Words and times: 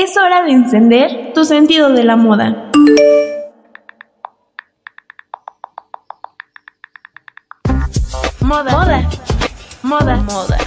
Es 0.00 0.16
hora 0.16 0.44
de 0.44 0.52
encender 0.52 1.32
tu 1.34 1.44
sentido 1.44 1.88
de 1.88 2.04
la 2.04 2.14
moda. 2.14 2.70
Moda. 8.40 8.70
Moda. 8.70 9.08
Moda. 9.82 10.16
Moda. 10.18 10.58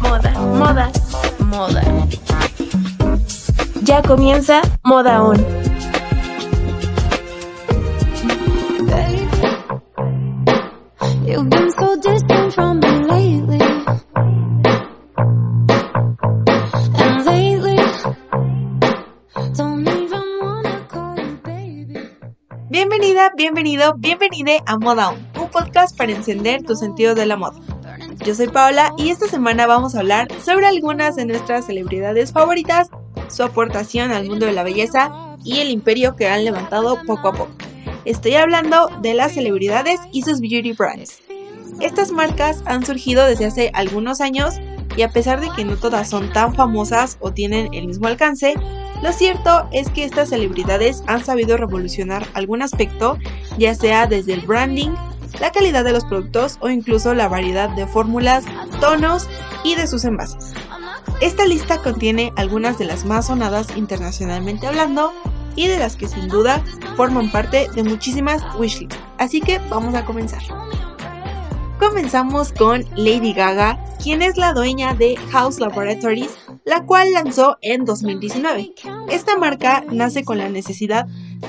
Moda. 0.00 0.30
Moda. 0.40 0.90
Moda. 1.38 1.82
Ya 3.82 4.02
comienza 4.02 4.60
Moda 4.82 5.22
On. 5.22 5.65
Bienvenida, 23.06 23.32
bienvenido, 23.36 23.94
bienvenide 23.98 24.62
a 24.66 24.78
Moda 24.78 25.10
On, 25.10 25.28
un 25.40 25.48
podcast 25.48 25.96
para 25.96 26.10
encender 26.10 26.64
tu 26.64 26.74
sentido 26.74 27.14
de 27.14 27.24
la 27.24 27.36
moda. 27.36 27.56
Yo 28.24 28.34
soy 28.34 28.48
Paola 28.48 28.92
y 28.98 29.10
esta 29.10 29.28
semana 29.28 29.68
vamos 29.68 29.94
a 29.94 30.00
hablar 30.00 30.26
sobre 30.42 30.66
algunas 30.66 31.14
de 31.14 31.24
nuestras 31.24 31.66
celebridades 31.66 32.32
favoritas, 32.32 32.90
su 33.28 33.44
aportación 33.44 34.10
al 34.10 34.26
mundo 34.26 34.46
de 34.46 34.54
la 34.54 34.64
belleza 34.64 35.36
y 35.44 35.60
el 35.60 35.70
imperio 35.70 36.16
que 36.16 36.26
han 36.26 36.44
levantado 36.44 36.98
poco 37.06 37.28
a 37.28 37.32
poco. 37.32 37.54
Estoy 38.04 38.34
hablando 38.34 38.90
de 39.02 39.14
las 39.14 39.34
celebridades 39.34 40.00
y 40.10 40.22
sus 40.22 40.40
beauty 40.40 40.72
brands. 40.72 41.22
Estas 41.80 42.10
marcas 42.10 42.64
han 42.66 42.84
surgido 42.84 43.24
desde 43.24 43.46
hace 43.46 43.70
algunos 43.72 44.20
años 44.20 44.56
y 44.96 45.02
a 45.02 45.10
pesar 45.10 45.40
de 45.40 45.50
que 45.54 45.64
no 45.64 45.76
todas 45.76 46.10
son 46.10 46.32
tan 46.32 46.56
famosas 46.56 47.18
o 47.20 47.30
tienen 47.32 47.72
el 47.72 47.86
mismo 47.86 48.08
alcance, 48.08 48.54
lo 49.02 49.12
cierto 49.12 49.68
es 49.72 49.90
que 49.90 50.04
estas 50.04 50.30
celebridades 50.30 51.02
han 51.06 51.24
sabido 51.24 51.56
revolucionar 51.56 52.26
algún 52.34 52.62
aspecto, 52.62 53.18
ya 53.58 53.74
sea 53.74 54.06
desde 54.06 54.34
el 54.34 54.40
branding, 54.40 54.90
la 55.40 55.52
calidad 55.52 55.84
de 55.84 55.92
los 55.92 56.04
productos 56.04 56.58
o 56.60 56.70
incluso 56.70 57.14
la 57.14 57.28
variedad 57.28 57.68
de 57.70 57.86
fórmulas, 57.86 58.44
tonos 58.80 59.28
y 59.64 59.74
de 59.74 59.86
sus 59.86 60.04
envases. 60.04 60.54
Esta 61.20 61.46
lista 61.46 61.82
contiene 61.82 62.32
algunas 62.36 62.78
de 62.78 62.84
las 62.84 63.04
más 63.04 63.26
sonadas 63.26 63.68
internacionalmente 63.76 64.66
hablando 64.66 65.12
y 65.56 65.66
de 65.66 65.78
las 65.78 65.96
que 65.96 66.08
sin 66.08 66.28
duda 66.28 66.62
forman 66.96 67.30
parte 67.30 67.68
de 67.74 67.82
muchísimas 67.82 68.42
wishlists. 68.58 68.98
Así 69.18 69.40
que 69.40 69.58
vamos 69.70 69.94
a 69.94 70.04
comenzar. 70.04 70.42
Comenzamos 71.78 72.52
con 72.52 72.84
Lady 72.96 73.32
Gaga, 73.32 73.78
quien 74.02 74.22
es 74.22 74.36
la 74.36 74.52
dueña 74.52 74.94
de 74.94 75.16
House 75.30 75.58
Laboratories, 75.58 76.36
la 76.66 76.84
cual 76.84 77.12
lanzó 77.12 77.56
en 77.62 77.84
2019. 77.84 78.74
Esta 79.08 79.38
marca 79.38 79.84
nace 79.90 80.24
con 80.24 80.36
la 80.36 80.48
necesidad 80.48 81.06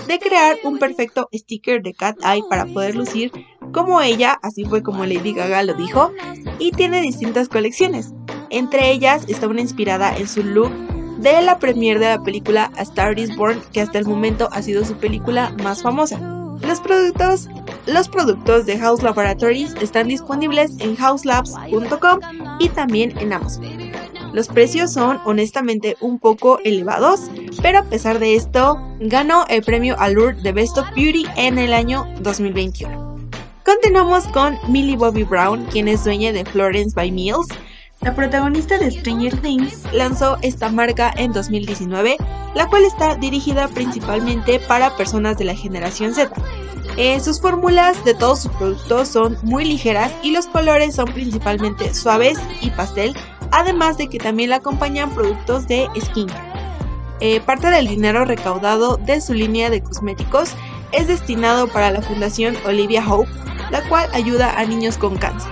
de 0.08 0.20
crear 0.20 0.58
un 0.64 0.78
perfecto 0.78 1.28
sticker 1.34 1.82
de 1.82 1.94
cat 1.94 2.18
eye 2.24 2.44
para 2.48 2.68
poder 2.68 2.96
lucir 2.96 3.32
como 3.74 4.00
ella, 4.02 4.40
así 4.44 4.64
fue 4.64 4.84
como 4.84 5.06
Lady 5.06 5.34
Gaga 5.34 5.64
lo 5.64 5.74
dijo, 5.74 6.12
y 6.60 6.72
tiene 6.72 7.02
distintas 7.02 7.50
colecciones. 7.50 8.14
Entre 8.50 8.92
ellas 8.92 9.26
está 9.28 9.48
una 9.48 9.62
inspirada 9.62 10.16
en 10.16 10.28
su 10.28 10.44
look 10.44 10.72
de 11.18 11.42
la 11.42 11.58
premiere 11.58 12.00
de 12.00 12.16
la 12.16 12.24
película 12.24 12.72
A 12.78 12.84
Star 12.84 13.18
is 13.18 13.36
Born, 13.36 13.60
que 13.74 13.82
hasta 13.82 13.98
el 13.98 14.06
momento 14.06 14.50
ha 14.52 14.62
sido 14.62 14.86
su 14.86 14.96
película 14.98 15.54
más 15.64 15.82
famosa. 15.82 16.20
Los 16.62 16.80
productos, 16.80 17.50
los 17.88 18.08
productos 18.08 18.66
de 18.66 18.78
House 18.78 19.04
Laboratories 19.04 19.74
están 19.82 20.08
disponibles 20.08 20.80
en 20.80 20.96
houselabs.com 20.96 22.20
y 22.60 22.70
también 22.70 23.18
en 23.18 23.34
Amazon. 23.34 23.77
Los 24.38 24.50
precios 24.50 24.94
son 24.94 25.20
honestamente 25.26 25.98
un 26.00 26.20
poco 26.20 26.60
elevados, 26.64 27.22
pero 27.64 27.80
a 27.80 27.84
pesar 27.86 28.20
de 28.20 28.36
esto, 28.36 28.80
ganó 29.00 29.48
el 29.50 29.64
premio 29.64 29.96
Allure 29.98 30.40
de 30.44 30.52
Best 30.52 30.78
of 30.78 30.86
Beauty 30.96 31.26
en 31.38 31.58
el 31.58 31.74
año 31.74 32.06
2021. 32.20 33.18
Continuamos 33.66 34.28
con 34.28 34.56
Millie 34.68 34.96
Bobby 34.96 35.24
Brown, 35.24 35.66
quien 35.72 35.88
es 35.88 36.04
dueña 36.04 36.34
de 36.34 36.46
Florence 36.46 36.94
by 36.94 37.12
Mills. 37.12 37.48
La 38.02 38.14
protagonista 38.14 38.78
de 38.78 38.92
Stranger 38.92 39.42
Things 39.42 39.92
lanzó 39.92 40.38
esta 40.44 40.70
marca 40.70 41.12
en 41.18 41.34
2019, 41.34 42.18
la 42.54 42.68
cual 42.68 42.84
está 42.84 43.16
dirigida 43.16 43.68
principalmente 43.70 44.60
para 44.60 44.96
personas 44.96 45.40
de 45.40 45.46
la 45.46 45.56
generación 45.56 46.14
Z. 46.14 46.32
Eh, 46.98 47.20
sus 47.20 47.42
fórmulas 47.42 48.06
de 48.06 48.14
todos 48.14 48.44
sus 48.44 48.52
productos 48.54 49.08
son 49.08 49.38
muy 49.42 49.66
ligeras 49.66 50.12
y 50.22 50.30
los 50.30 50.46
colores 50.46 50.94
son 50.96 51.12
principalmente 51.12 51.92
suaves 51.96 52.38
y 52.62 52.70
pastel, 52.70 53.16
además 53.52 53.98
de 53.98 54.08
que 54.08 54.20
también 54.20 54.50
la 54.50 54.58
acompañan 54.58 55.12
productos 55.12 55.68
de 55.68 55.88
skincare. 56.00 56.58
Eh, 57.20 57.42
parte 57.42 57.70
del 57.70 57.88
dinero 57.88 58.26
recaudado 58.26 58.98
de 58.98 59.22
su 59.22 59.34
línea 59.34 59.70
de 59.70 59.82
cosméticos 59.82 60.52
es 60.92 61.08
destinado 61.08 61.68
para 61.68 61.92
la 61.92 62.02
Fundación 62.02 62.56
Olivia 62.66 63.04
Hope, 63.08 63.30
la 63.72 63.88
cual 63.90 64.08
ayuda 64.14 64.58
a 64.58 64.66
niños 64.66 64.98
con 64.98 65.18
cáncer. 65.18 65.52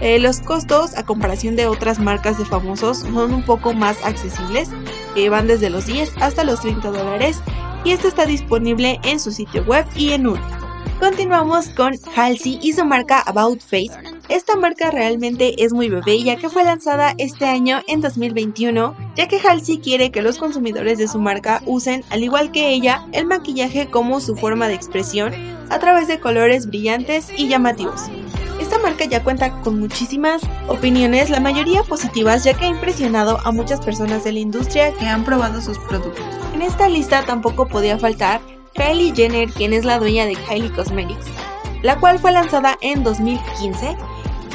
Eh, 0.00 0.18
los 0.18 0.40
costos, 0.40 0.96
a 0.96 1.04
comparación 1.04 1.56
de 1.56 1.66
otras 1.66 1.98
marcas 1.98 2.36
de 2.36 2.44
famosos, 2.44 2.98
son 2.98 3.32
un 3.32 3.44
poco 3.44 3.72
más 3.72 4.04
accesibles, 4.04 4.68
eh, 5.14 5.28
van 5.28 5.46
desde 5.46 5.70
los 5.70 5.86
10 5.86 6.12
hasta 6.20 6.44
los 6.44 6.60
30 6.60 6.90
dólares, 6.90 7.40
y 7.84 7.92
esto 7.92 8.08
está 8.08 8.26
disponible 8.26 8.98
en 9.04 9.20
su 9.20 9.30
sitio 9.30 9.62
web 9.64 9.86
y 9.94 10.10
en 10.12 10.26
Ulta. 10.26 10.58
Continuamos 11.00 11.68
con 11.70 11.94
Halsey 12.16 12.58
y 12.62 12.72
su 12.72 12.84
marca 12.84 13.22
About 13.26 13.60
Face. 13.60 14.13
Esta 14.34 14.56
marca 14.56 14.90
realmente 14.90 15.62
es 15.62 15.72
muy 15.72 15.88
bebé 15.88 16.20
ya 16.20 16.34
que 16.34 16.48
fue 16.48 16.64
lanzada 16.64 17.14
este 17.18 17.46
año 17.46 17.82
en 17.86 18.00
2021, 18.00 18.96
ya 19.14 19.28
que 19.28 19.38
Halsey 19.38 19.78
quiere 19.78 20.10
que 20.10 20.22
los 20.22 20.38
consumidores 20.38 20.98
de 20.98 21.06
su 21.06 21.20
marca 21.20 21.62
usen, 21.66 22.02
al 22.10 22.24
igual 22.24 22.50
que 22.50 22.70
ella, 22.70 23.06
el 23.12 23.26
maquillaje 23.26 23.88
como 23.88 24.18
su 24.18 24.34
forma 24.34 24.66
de 24.66 24.74
expresión 24.74 25.32
a 25.70 25.78
través 25.78 26.08
de 26.08 26.18
colores 26.18 26.66
brillantes 26.66 27.28
y 27.36 27.46
llamativos. 27.46 28.10
Esta 28.60 28.80
marca 28.80 29.04
ya 29.04 29.22
cuenta 29.22 29.60
con 29.60 29.78
muchísimas 29.78 30.42
opiniones, 30.66 31.30
la 31.30 31.38
mayoría 31.38 31.84
positivas, 31.84 32.42
ya 32.42 32.54
que 32.54 32.64
ha 32.64 32.70
impresionado 32.70 33.38
a 33.44 33.52
muchas 33.52 33.82
personas 33.82 34.24
de 34.24 34.32
la 34.32 34.40
industria 34.40 34.92
que 34.94 35.06
han 35.06 35.24
probado 35.24 35.60
sus 35.60 35.78
productos. 35.78 36.26
En 36.52 36.62
esta 36.62 36.88
lista 36.88 37.24
tampoco 37.24 37.68
podía 37.68 38.00
faltar 38.00 38.40
Kylie 38.74 39.14
Jenner, 39.14 39.48
quien 39.52 39.72
es 39.72 39.84
la 39.84 40.00
dueña 40.00 40.26
de 40.26 40.34
Kylie 40.34 40.72
Cosmetics, 40.72 41.26
la 41.82 42.00
cual 42.00 42.18
fue 42.18 42.32
lanzada 42.32 42.76
en 42.80 43.04
2015 43.04 43.96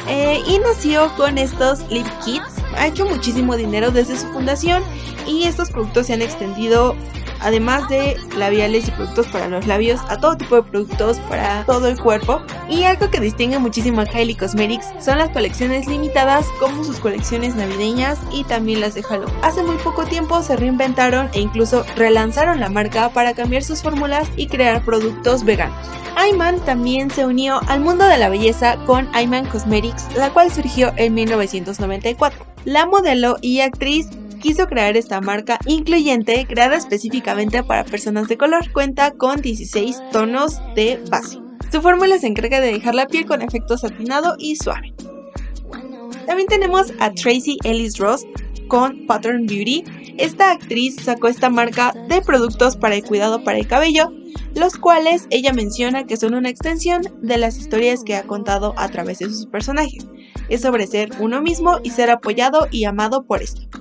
eh, 0.08 0.42
y 0.48 0.60
nació 0.60 1.14
con 1.16 1.38
estos 1.38 1.90
lip 1.90 2.08
kits. 2.24 2.60
Ha 2.76 2.88
hecho 2.88 3.06
muchísimo 3.06 3.56
dinero 3.56 3.92
desde 3.92 4.18
su 4.18 4.28
fundación 4.28 4.84
y 5.28 5.44
estos 5.44 5.70
productos 5.70 6.08
se 6.08 6.14
han 6.14 6.22
extendido 6.22 6.96
además 7.42 7.88
de 7.90 8.18
labiales 8.38 8.88
y 8.88 8.92
productos 8.92 9.28
para 9.28 9.48
los 9.48 9.68
labios, 9.68 10.02
a 10.10 10.18
todo 10.18 10.36
tipo 10.36 10.56
de 10.56 10.64
productos 10.64 11.20
para 11.30 11.64
todo 11.66 11.88
el 11.88 12.00
cuerpo. 12.00 12.42
Y 12.70 12.84
algo 12.84 13.10
que 13.10 13.20
distingue 13.20 13.60
muchísimo 13.60 14.02
a 14.02 14.06
Kylie 14.06 14.38
Cosmetics 14.38 14.88
son 15.00 15.18
las 15.18 15.30
colecciones 15.30 15.88
limitadas 15.88 16.46
como 16.60 16.84
sus 16.84 17.00
colecciones 17.00 17.56
navideñas 17.56 18.20
y 18.32 18.44
también 18.44 18.82
las 18.82 18.96
de 18.96 19.04
Halloween. 19.04 19.36
Hace 19.44 19.64
muy 19.64 19.78
poco 19.78 20.06
tiempo 20.06 20.42
se 20.42 20.56
reinventaron 20.56 21.30
e 21.34 21.40
incluso 21.40 21.86
relanzaron 21.96 22.60
la 22.60 22.70
marca 22.70 23.10
para 23.10 23.34
cambiar 23.34 23.64
sus 23.64 23.82
fórmulas 23.82 24.28
y 24.36 24.48
crear 24.48 24.84
productos 24.84 25.44
veganos. 25.44 25.88
Ayman 26.16 26.60
también 26.66 27.10
se 27.10 27.26
unió 27.26 27.62
al 27.68 27.80
mundo 27.80 28.06
de 28.06 28.18
la 28.18 28.30
belleza 28.30 28.78
con 28.86 29.08
Ayman 29.14 29.46
Cosmetics, 29.46 30.08
la 30.16 30.32
cual 30.32 30.52
surgió 30.52 30.92
en 30.98 31.14
1994. 31.14 32.46
La 32.66 32.86
modelo 32.86 33.38
y 33.42 33.62
actriz 33.62 34.10
quiso 34.40 34.68
crear 34.68 34.98
esta 34.98 35.22
marca 35.22 35.60
incluyente 35.66 36.46
creada 36.48 36.76
específicamente 36.76 37.64
para 37.64 37.84
personas 37.84 38.28
de 38.28 38.38
color. 38.38 38.72
Cuenta 38.72 39.12
con 39.12 39.42
16 39.42 40.02
tonos 40.12 40.60
de 40.76 41.00
base. 41.10 41.40
Su 41.72 41.82
fórmula 41.82 42.18
se 42.18 42.28
encarga 42.28 42.60
de 42.62 42.74
dejar 42.74 42.96
la 42.96 43.08
piel 43.08 43.26
con 43.26 43.42
efecto 43.42 43.78
satinado 43.78 44.36
y 44.40 44.56
suave. 44.56 44.94
También 46.26 46.48
tenemos 46.48 46.94
a 47.00 47.12
Tracy 47.12 47.58
Ellis 47.64 47.98
Ross 47.98 48.26
con 48.68 49.06
Pattern 49.06 49.46
Beauty. 49.46 49.84
Esta 50.18 50.52
actriz 50.52 50.96
sacó 50.96 51.28
esta 51.28 51.50
marca 51.50 51.94
de 52.08 52.22
productos 52.22 52.76
para 52.76 52.96
el 52.96 53.04
cuidado 53.04 53.44
para 53.44 53.58
el 53.58 53.68
cabello, 53.68 54.12
los 54.56 54.78
cuales 54.78 55.28
ella 55.30 55.54
menciona 55.54 56.06
que 56.06 56.18
son 56.18 56.34
una 56.34 56.50
extensión 56.50 57.02
de 57.22 57.38
las 57.38 57.58
historias 57.58 58.04
que 58.04 58.16
ha 58.16 58.24
contado 58.24 58.74
a 58.78 58.90
través 58.90 59.20
de 59.20 59.26
sus 59.26 59.46
personajes. 59.46 60.08
Es 60.50 60.62
sobre 60.62 60.88
ser 60.88 61.10
uno 61.20 61.42
mismo 61.42 61.80
y 61.84 61.92
ser 61.92 62.10
apoyado 62.10 62.68
y 62.72 62.86
amado 62.86 63.24
por 63.24 63.42
esto. 63.42 63.79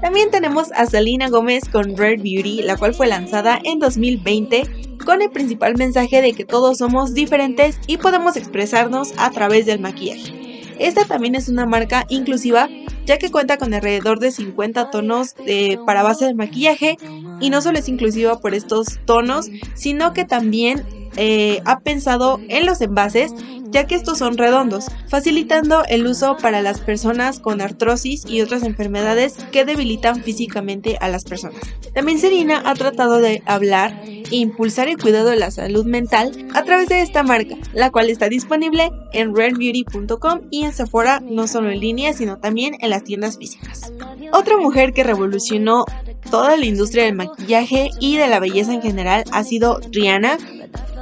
También 0.00 0.30
tenemos 0.30 0.72
a 0.72 0.86
Selena 0.86 1.28
Gómez 1.28 1.64
con 1.70 1.96
Rare 1.96 2.18
Beauty, 2.18 2.62
la 2.62 2.76
cual 2.76 2.94
fue 2.94 3.06
lanzada 3.06 3.58
en 3.64 3.78
2020 3.78 4.98
con 5.04 5.22
el 5.22 5.30
principal 5.30 5.76
mensaje 5.76 6.20
de 6.20 6.32
que 6.32 6.44
todos 6.44 6.78
somos 6.78 7.14
diferentes 7.14 7.78
y 7.86 7.96
podemos 7.96 8.36
expresarnos 8.36 9.12
a 9.16 9.30
través 9.30 9.66
del 9.66 9.80
maquillaje. 9.80 10.62
Esta 10.78 11.04
también 11.04 11.34
es 11.34 11.48
una 11.48 11.64
marca 11.64 12.04
inclusiva 12.08 12.68
ya 13.06 13.18
que 13.18 13.30
cuenta 13.30 13.56
con 13.56 13.72
alrededor 13.72 14.18
de 14.18 14.32
50 14.32 14.90
tonos 14.90 15.34
de, 15.36 15.78
para 15.86 16.02
base 16.02 16.26
de 16.26 16.34
maquillaje 16.34 16.98
y 17.40 17.50
no 17.50 17.62
solo 17.62 17.78
es 17.78 17.88
inclusiva 17.88 18.40
por 18.40 18.52
estos 18.52 18.98
tonos, 19.06 19.48
sino 19.74 20.12
que 20.12 20.24
también 20.24 21.05
eh, 21.16 21.60
ha 21.64 21.80
pensado 21.80 22.40
en 22.48 22.66
los 22.66 22.80
envases, 22.80 23.32
ya 23.70 23.86
que 23.86 23.94
estos 23.94 24.18
son 24.18 24.36
redondos, 24.36 24.86
facilitando 25.08 25.84
el 25.88 26.06
uso 26.06 26.36
para 26.36 26.62
las 26.62 26.80
personas 26.80 27.40
con 27.40 27.60
artrosis 27.60 28.24
y 28.26 28.40
otras 28.40 28.62
enfermedades 28.62 29.34
que 29.52 29.64
debilitan 29.64 30.22
físicamente 30.22 30.96
a 31.00 31.08
las 31.08 31.24
personas. 31.24 31.60
También 31.94 32.18
Serena 32.18 32.62
ha 32.64 32.74
tratado 32.74 33.20
de 33.20 33.42
hablar 33.46 34.00
e 34.04 34.36
impulsar 34.36 34.88
el 34.88 34.98
cuidado 34.98 35.30
de 35.30 35.36
la 35.36 35.50
salud 35.50 35.84
mental 35.86 36.32
a 36.54 36.62
través 36.62 36.88
de 36.88 37.00
esta 37.00 37.22
marca, 37.22 37.56
la 37.72 37.90
cual 37.90 38.10
está 38.10 38.28
disponible 38.28 38.90
en 39.12 39.34
rarebeauty.com 39.34 40.42
y 40.50 40.64
en 40.64 40.72
Sephora 40.72 41.20
no 41.20 41.46
solo 41.46 41.70
en 41.70 41.80
línea, 41.80 42.12
sino 42.12 42.38
también 42.38 42.76
en 42.80 42.90
las 42.90 43.04
tiendas 43.04 43.38
físicas. 43.38 43.92
Otra 44.32 44.56
mujer 44.58 44.92
que 44.92 45.04
revolucionó 45.04 45.84
toda 46.30 46.56
la 46.56 46.66
industria 46.66 47.04
del 47.04 47.14
maquillaje 47.14 47.90
y 48.00 48.16
de 48.16 48.26
la 48.26 48.40
belleza 48.40 48.74
en 48.74 48.82
general 48.82 49.24
ha 49.32 49.44
sido 49.44 49.80
Rihanna, 49.90 50.38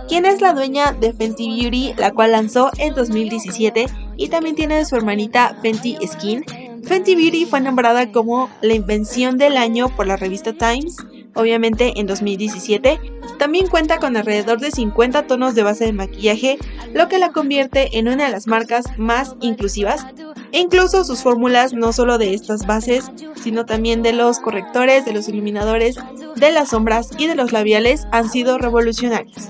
quien 0.09 0.27
es 0.27 0.41
la 0.41 0.53
dueña 0.53 0.93
de 0.93 1.13
Fenty 1.13 1.61
Beauty, 1.61 1.95
la 1.97 2.13
cual 2.13 2.33
lanzó 2.33 2.71
en 2.79 2.95
2017 2.95 3.87
y 4.17 4.29
también 4.29 4.57
tiene 4.57 4.85
su 4.85 4.97
hermanita 4.97 5.57
Fenty 5.63 5.97
Skin. 6.07 6.45
Fenty 6.85 7.15
Beauty 7.15 7.47
fue 7.47 7.61
nombrada 7.61 8.13
como 8.13 8.51
la 8.61 8.75
invención 8.75 9.39
del 9.39 9.57
año 9.57 9.89
por 9.97 10.07
la 10.07 10.17
revista 10.17 10.53
Times, 10.53 10.97
obviamente 11.35 11.99
en 11.99 12.07
2017. 12.07 13.01
También 13.39 13.69
cuenta 13.69 13.99
con 13.99 14.17
alrededor 14.17 14.61
de 14.61 14.71
50 14.71 15.27
tonos 15.27 15.55
de 15.55 15.63
base 15.63 15.87
de 15.87 15.93
maquillaje, 15.93 16.59
lo 16.93 17.09
que 17.09 17.19
la 17.19 17.33
convierte 17.33 17.99
en 17.99 18.09
una 18.09 18.27
de 18.27 18.33
las 18.33 18.47
marcas 18.47 18.85
más 18.99 19.35
inclusivas. 19.41 20.07
E 20.55 20.61
incluso 20.61 21.03
sus 21.03 21.25
fórmulas, 21.25 21.73
no 21.73 21.93
solo 21.93 22.17
de 22.17 22.33
estas 22.33 22.65
bases, 22.65 23.11
sino 23.43 23.67
también 23.67 24.05
de 24.05 24.13
los 24.13 24.39
correctores, 24.39 25.05
de 25.05 25.13
los 25.13 25.29
iluminadores, 25.29 25.97
de 26.37 26.53
las 26.53 26.69
sombras 26.69 27.11
y 27.19 27.27
de 27.27 27.35
los 27.35 27.51
labiales, 27.51 28.07
han 28.13 28.31
sido 28.31 28.57
revolucionarios. 28.57 29.49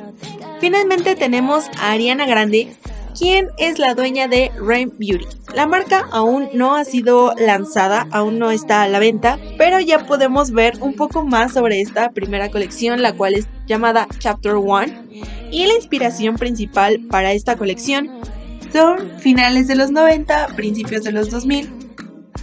Finalmente 0.60 1.14
tenemos 1.14 1.66
a 1.78 1.92
Ariana 1.92 2.24
Grande, 2.24 2.74
quien 3.18 3.48
es 3.58 3.78
la 3.78 3.94
dueña 3.94 4.28
de 4.28 4.50
Rain 4.58 4.94
Beauty. 4.96 5.26
La 5.54 5.66
marca 5.66 6.08
aún 6.10 6.48
no 6.54 6.74
ha 6.74 6.86
sido 6.86 7.34
lanzada, 7.36 8.08
aún 8.10 8.38
no 8.38 8.50
está 8.50 8.82
a 8.82 8.88
la 8.88 8.98
venta, 8.98 9.38
pero 9.58 9.80
ya 9.80 10.06
podemos 10.06 10.52
ver 10.52 10.78
un 10.80 10.94
poco 10.94 11.22
más 11.22 11.52
sobre 11.52 11.82
esta 11.82 12.12
primera 12.12 12.50
colección, 12.50 13.02
la 13.02 13.12
cual 13.12 13.34
es 13.34 13.46
llamada 13.66 14.08
Chapter 14.20 14.54
1. 14.54 14.86
Y 15.50 15.66
la 15.66 15.74
inspiración 15.74 16.36
principal 16.36 16.98
para 17.10 17.32
esta 17.34 17.56
colección 17.58 18.10
finales 19.18 19.68
de 19.68 19.76
los 19.76 19.90
90, 19.90 20.48
principios 20.56 21.04
de 21.04 21.12
los 21.12 21.30
2000, 21.30 21.70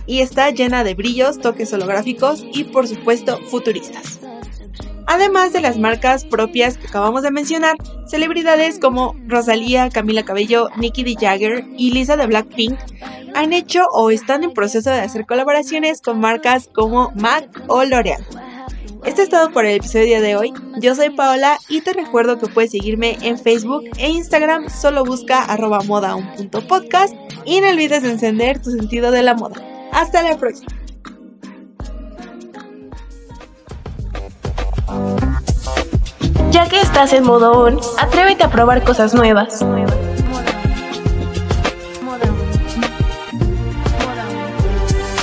y 0.06 0.22
está 0.22 0.50
llena 0.50 0.83
de 0.83 0.95
brillos, 0.95 1.39
toques 1.39 1.74
holográficos 1.74 2.44
y 2.54 2.66
por 2.66 2.88
supuesto 2.88 3.39
futuristas. 3.50 4.19
Además 5.07 5.51
de 5.51 5.62
las 5.62 5.78
marcas 5.78 6.25
propias 6.25 6.78
que 6.78 6.88
acabamos 6.88 7.24
de 7.24 7.31
mencionar, 7.31 7.75
celebridades 8.07 8.80
como 8.80 9.16
Rosalía, 9.28 9.89
Camila 9.89 10.24
Cabello, 10.24 10.69
Nicki 10.78 11.04
D. 11.04 11.16
Jagger 11.19 11.66
y 11.78 11.92
Lisa 11.92 12.16
de 12.16 12.28
Blackpink 12.28 12.78
han 13.36 13.51
hecho 13.51 13.86
o 13.92 14.12
están 14.12 14.44
en 14.44 14.54
proceso 14.54 14.89
de 14.89 15.01
hacer 15.01 15.25
colaboraciones 15.25 16.01
con 16.01 16.19
marcas 16.19 16.69
como 16.74 17.12
MAC 17.16 17.63
o 17.68 17.83
L'Oreal. 17.83 18.25
Esto 19.06 19.24
es 19.24 19.30
todo 19.30 19.51
por 19.51 19.65
el 19.65 19.77
episodio 19.77 20.21
de 20.21 20.36
hoy. 20.36 20.53
Yo 20.80 20.94
soy 20.94 21.09
Paola 21.09 21.57
y 21.68 21.81
te 21.81 21.92
recuerdo 21.92 22.38
que 22.38 22.48
puedes 22.48 22.69
seguirme 22.69 23.18
en 23.21 23.39
Facebook 23.39 23.83
e 23.98 24.09
Instagram. 24.09 24.69
Solo 24.69 25.03
busca 25.03 25.44
arroba 25.44 25.80
moda1.podcast 25.80 27.15
y 27.45 27.62
no 27.62 27.69
olvides 27.69 28.03
encender 28.03 28.62
tu 28.62 28.69
sentido 28.69 29.09
de 29.09 29.24
la 29.24 29.33
moda. 29.33 29.56
Hasta 29.92 30.21
la 30.21 30.38
próxima. 30.38 30.71
Ya 36.51 36.69
que 36.69 36.80
estás 36.80 37.13
en 37.13 37.24
modo 37.24 37.54
on, 37.54 37.80
atrévete 37.97 38.44
a 38.44 38.51
probar 38.51 38.83
cosas 38.83 39.15
nuevas. 39.15 39.65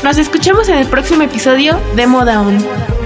Nos 0.02 0.16
escuchamos 0.16 0.68
en 0.68 0.78
el 0.78 0.86
próximo 0.86 1.22
episodio 1.22 1.78
de 1.94 2.06
Moda 2.06 2.40
On. 2.40 2.97